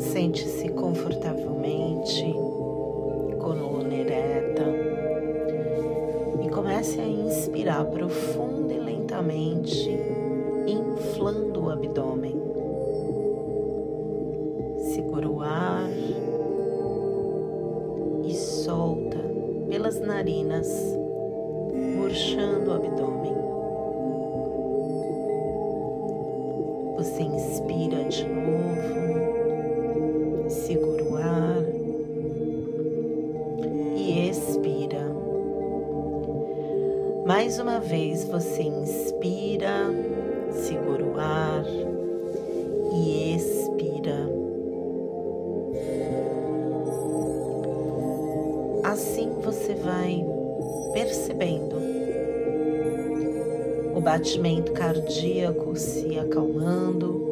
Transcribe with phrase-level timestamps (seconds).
[0.00, 2.32] Sente-se confortavelmente,
[3.38, 4.64] coluna ereta
[6.42, 9.90] e comece a inspirar profundo e lentamente,
[10.66, 12.34] inflando o abdômen.
[14.94, 15.90] Segura o ar
[18.24, 19.18] e solta
[19.68, 20.66] pelas narinas,
[21.96, 23.34] murchando o abdômen.
[26.96, 29.29] Você inspira de novo,
[30.50, 31.64] segura o ar
[33.96, 35.06] e expira.
[37.26, 39.86] Mais uma vez você inspira,
[40.50, 41.64] segura o ar
[42.92, 44.28] e expira.
[48.82, 50.26] Assim você vai
[50.92, 51.76] percebendo
[53.94, 57.29] o batimento cardíaco se acalmando.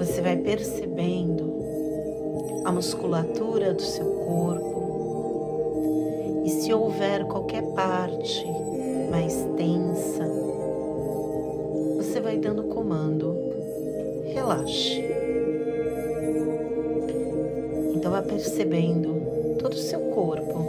[0.00, 1.52] Você vai percebendo
[2.64, 4.70] a musculatura do seu corpo
[6.42, 8.46] e se houver qualquer parte
[9.10, 10.26] mais tensa,
[11.96, 13.36] você vai dando comando,
[14.32, 15.04] relaxe.
[17.94, 20.64] Então vá percebendo todo o seu corpo,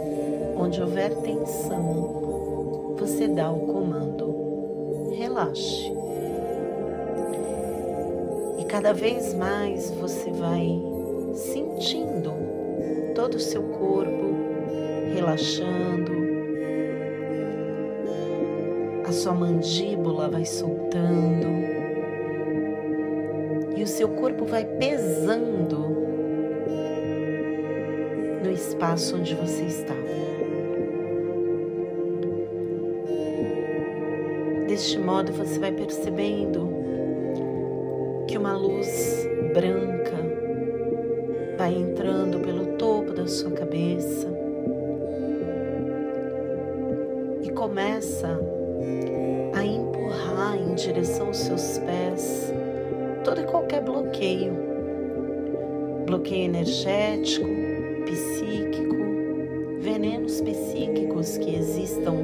[0.58, 6.01] onde houver tensão, você dá o comando, relaxe.
[8.72, 10.80] Cada vez mais você vai
[11.34, 12.32] sentindo
[13.14, 14.34] todo o seu corpo
[15.12, 16.10] relaxando,
[19.06, 21.48] a sua mandíbula vai soltando
[23.76, 25.78] e o seu corpo vai pesando
[28.42, 29.94] no espaço onde você está.
[34.66, 36.81] Deste modo você vai percebendo
[38.32, 40.16] que uma luz branca
[41.58, 44.26] vai entrando pelo topo da sua cabeça
[47.42, 48.40] e começa
[49.54, 52.50] a empurrar em direção aos seus pés
[53.22, 54.54] todo e qualquer bloqueio,
[56.06, 57.46] bloqueio energético,
[58.06, 58.96] psíquico,
[59.78, 62.14] venenos psíquicos que existam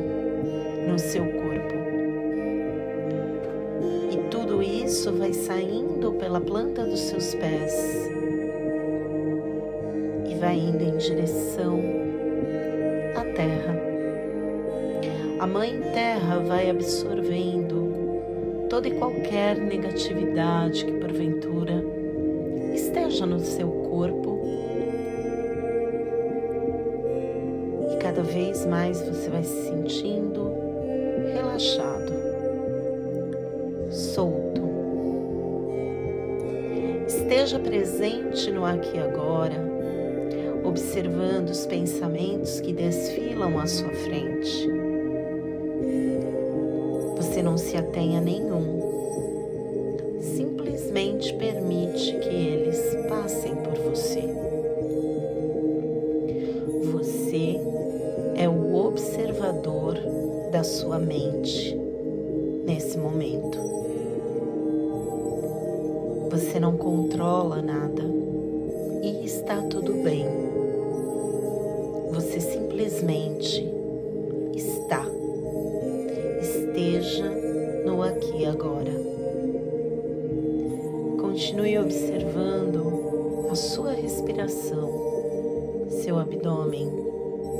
[0.88, 1.57] no seu corpo.
[5.12, 8.10] Vai saindo pela planta dos seus pés
[10.28, 11.80] e vai indo em direção
[13.16, 13.76] à terra.
[15.40, 21.82] A Mãe Terra vai absorvendo toda e qualquer negatividade que porventura
[22.74, 24.38] esteja no seu corpo
[27.98, 30.50] cada vez mais você vai se sentindo
[31.32, 32.12] relaxado,
[33.90, 34.67] solto.
[37.48, 39.56] Esteja presente no aqui e agora,
[40.64, 44.68] observando os pensamentos que desfilam à sua frente.
[47.16, 48.82] Você não se atenha a nenhum,
[50.20, 54.24] simplesmente permite que eles passem por você.
[56.92, 57.58] Você
[58.36, 59.94] é o observador
[60.52, 61.74] da sua mente
[62.66, 63.37] nesse momento.
[66.38, 68.04] Você não controla nada
[69.02, 70.24] e está tudo bem.
[72.12, 73.68] Você simplesmente
[74.54, 75.04] está.
[76.40, 77.28] Esteja
[77.84, 78.92] no aqui agora.
[81.20, 86.88] Continue observando a sua respiração, seu abdômen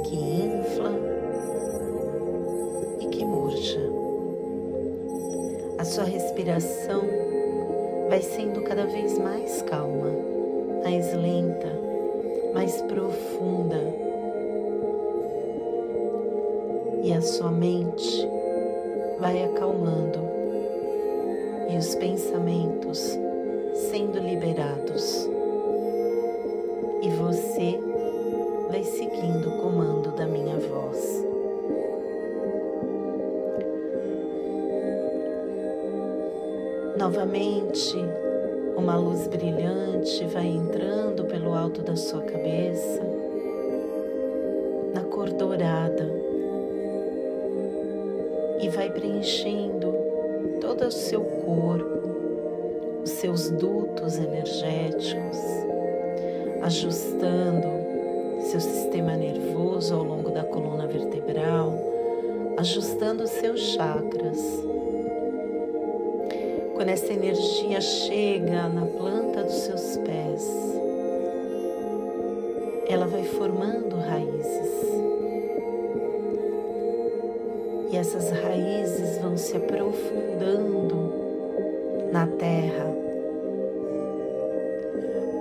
[0.04, 0.92] que infla
[3.00, 3.80] e que murcha.
[5.78, 7.27] A sua respiração
[8.08, 10.10] vai sendo cada vez mais calma,
[10.82, 11.68] mais lenta,
[12.54, 13.76] mais profunda.
[17.02, 18.28] E a sua mente
[19.20, 20.18] vai acalmando
[21.70, 23.18] e os pensamentos
[23.90, 25.28] sendo liberados.
[27.02, 27.78] E você
[28.70, 31.27] vai seguindo o comando da minha voz.
[37.08, 37.96] Novamente,
[38.76, 43.00] uma luz brilhante vai entrando pelo alto da sua cabeça,
[44.92, 46.06] na cor dourada,
[48.60, 49.90] e vai preenchendo
[50.60, 52.10] todo o seu corpo,
[53.02, 55.38] os seus dutos energéticos,
[56.60, 61.72] ajustando seu sistema nervoso ao longo da coluna vertebral,
[62.58, 64.68] ajustando os seus chakras.
[66.78, 70.48] Quando essa energia chega na planta dos seus pés,
[72.88, 74.70] ela vai formando raízes.
[77.90, 81.12] E essas raízes vão se aprofundando
[82.12, 82.86] na terra,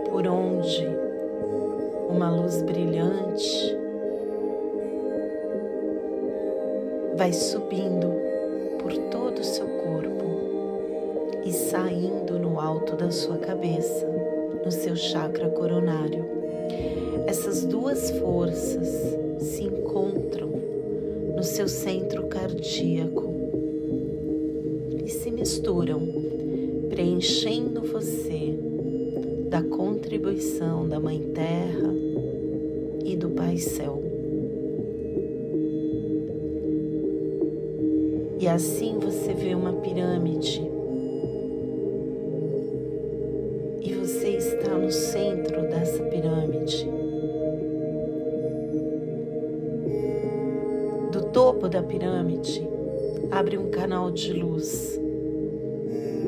[0.10, 0.88] por onde
[2.10, 3.78] uma luz brilhante
[7.16, 8.12] vai subindo
[8.80, 9.77] por todo o seu
[11.48, 14.06] e saindo no alto da sua cabeça,
[14.66, 16.26] no seu chakra coronário.
[17.26, 18.90] Essas duas forças
[19.40, 20.50] se encontram
[21.34, 23.34] no seu centro cardíaco
[25.06, 26.02] e se misturam,
[26.90, 28.54] preenchendo você
[29.50, 31.94] da contribuição da Mãe Terra
[33.06, 34.04] e do Pai Céu.
[38.38, 40.67] E assim você vê uma pirâmide.
[51.38, 52.68] Topo da pirâmide
[53.30, 55.00] abre um canal de luz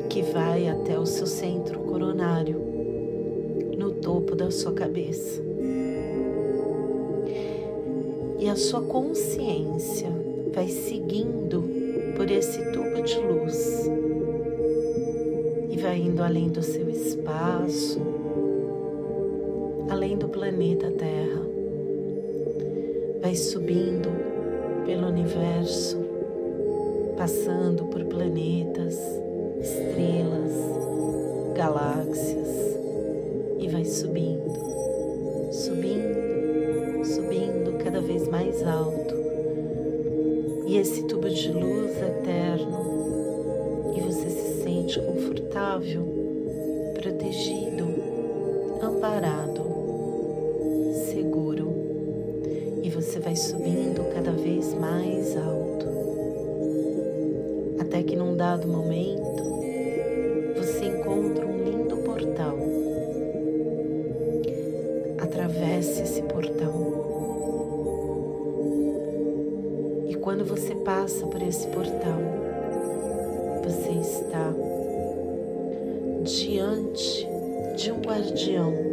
[0.08, 2.60] que vai até o seu centro coronário,
[3.76, 5.42] no topo da sua cabeça.
[8.38, 10.10] E a sua consciência
[10.54, 11.64] vai seguindo
[12.14, 13.90] por esse tubo de luz
[15.70, 18.00] e vai indo além do seu espaço,
[19.88, 21.42] além do planeta Terra,
[23.20, 24.29] vai subindo
[24.84, 25.98] pelo universo,
[27.16, 28.98] passando por planetas,
[29.60, 30.52] estrelas,
[31.54, 32.48] galáxias
[33.58, 34.50] e vai subindo,
[35.52, 39.14] subindo, subindo cada vez mais alto.
[40.66, 42.90] E esse tubo de luz eterno
[43.96, 46.02] e você se sente confortável,
[46.94, 47.86] protegido,
[48.80, 49.59] amparado,
[53.30, 55.86] vai subindo cada vez mais alto
[57.78, 59.44] até que num dado momento
[60.56, 62.58] você encontra um lindo portal.
[65.22, 66.90] Atravesse esse portal
[70.20, 72.20] quando você passa por esse portal,
[73.64, 74.52] você está
[76.24, 77.26] diante
[77.76, 78.89] de um guardião.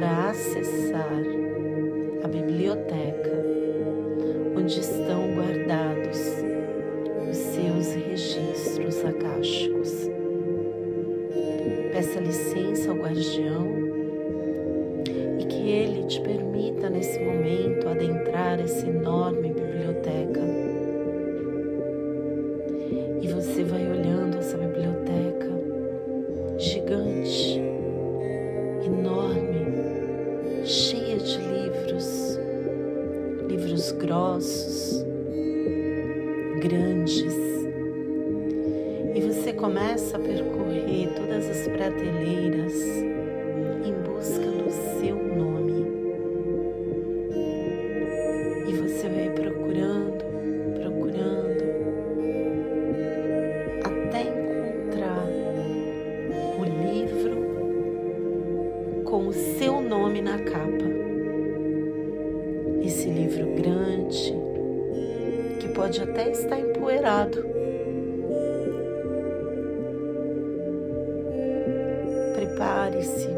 [0.00, 1.22] Para acessar
[2.24, 3.44] a biblioteca
[4.56, 6.18] onde estão guardados
[7.30, 10.10] os seus registros akáshicos.
[11.92, 13.66] Peça licença ao guardião
[15.38, 19.69] e que ele te permita nesse momento adentrar essa enorme biblioteca.
[73.00, 73.28] Prepare-se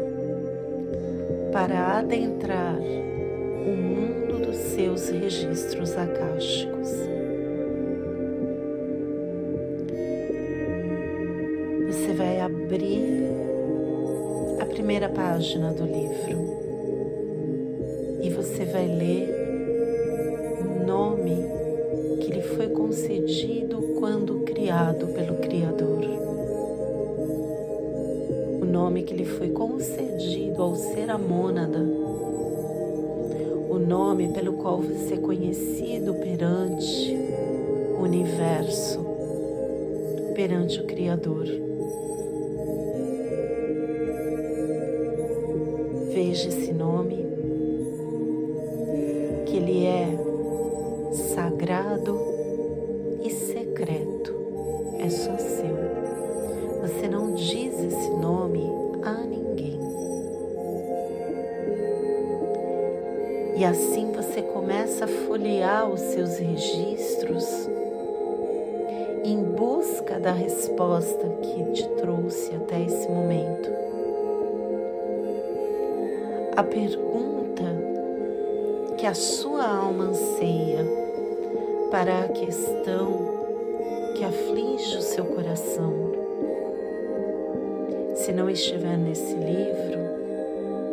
[1.51, 6.89] para adentrar o mundo dos seus registros akáshicos.
[11.87, 13.23] Você vai abrir
[14.59, 16.53] a primeira página do livro
[18.21, 19.32] e você vai ler
[28.73, 31.77] nome que lhe foi concedido ao ser a mônada,
[33.69, 37.15] o nome pelo qual você é conhecido perante
[37.95, 38.99] o universo,
[40.33, 41.45] perante o Criador.
[46.11, 47.27] Veja esse nome,
[49.45, 50.17] que ele é
[51.35, 52.19] sagrado
[53.23, 54.33] e secreto,
[54.97, 55.73] é só seu.
[56.81, 58.52] Você não diz esse nome
[63.55, 67.69] E assim você começa a folhear os seus registros
[69.23, 73.69] em busca da resposta que te trouxe até esse momento.
[76.55, 77.63] A pergunta
[78.97, 80.85] que a sua alma anseia
[81.91, 83.33] para a questão
[84.15, 85.93] que aflige o seu coração.
[88.15, 89.99] Se não estiver nesse livro,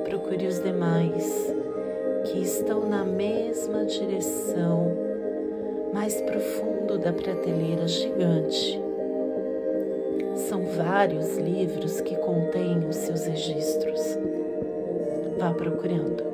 [0.04, 1.59] procure os demais
[2.24, 4.96] que estão na mesma direção,
[5.92, 8.80] mais profundo da prateleira gigante.
[10.48, 14.00] São vários livros que contêm os seus registros.
[15.38, 16.29] Vá procurando,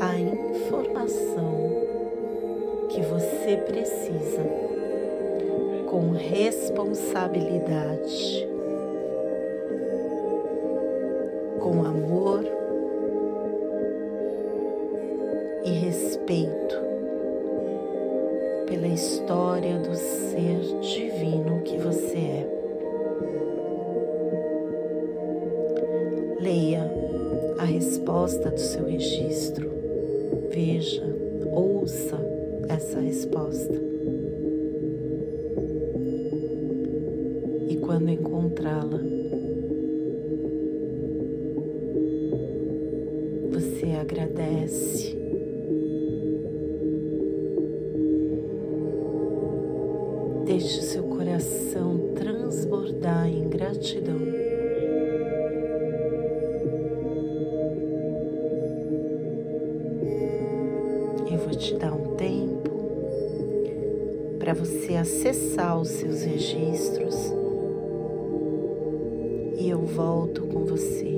[0.00, 1.84] A informação
[2.88, 4.42] que você precisa
[5.90, 8.48] com responsabilidade,
[11.60, 12.46] com amor
[15.66, 16.80] e respeito
[18.66, 22.55] pela história do ser divino que você é.
[28.26, 29.70] Resposta do seu registro.
[30.50, 31.04] Veja,
[31.52, 32.18] ouça
[32.68, 33.80] essa resposta.
[37.68, 39.00] E quando encontrá-la,
[43.52, 45.14] você agradece
[50.46, 54.45] Deixe seu coração transbordar em gratidão.
[64.56, 67.14] Você acessar os seus registros
[69.58, 71.15] e eu volto com você.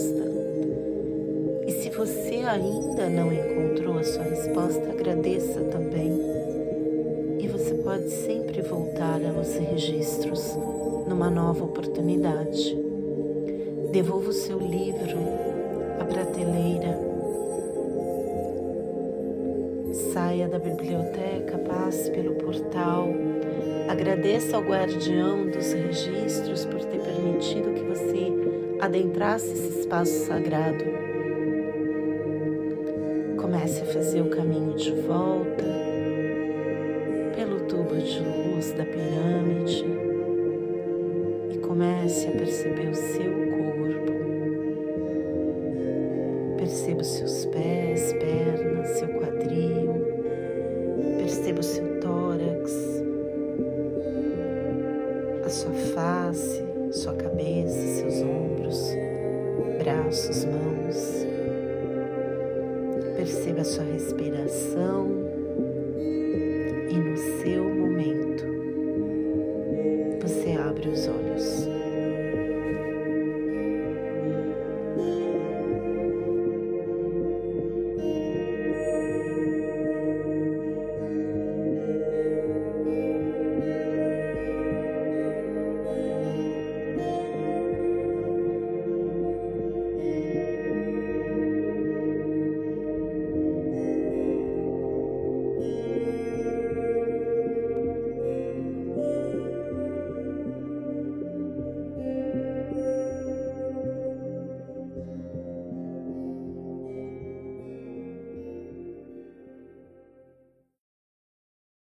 [0.00, 0.30] Resposta.
[1.66, 6.18] E se você ainda não encontrou a sua resposta, agradeça também.
[7.38, 10.56] E você pode sempre voltar aos registros
[11.06, 12.76] numa nova oportunidade.
[13.92, 15.18] Devolva o seu livro
[16.00, 16.98] à prateleira.
[20.12, 23.08] Saia da biblioteca, passe pelo portal
[23.90, 28.32] Agradeça ao guardião dos registros por ter permitido que você
[28.80, 29.56] adentrasse
[29.90, 30.84] espaço sagrado.
[33.36, 35.64] Comece a fazer o caminho de volta
[37.34, 39.84] pelo tubo de luz da pirâmide
[41.50, 44.12] e comece a perceber o seu corpo.
[46.56, 50.06] Perceba os seus pés, pernas, seu quadril.
[51.18, 53.00] Perceba o seu tórax
[55.50, 58.94] sua face, sua cabeça, seus ombros,
[59.78, 61.26] braços, mãos.
[63.16, 65.39] Perceba a sua respiração.